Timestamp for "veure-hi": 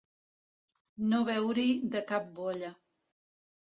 1.29-1.79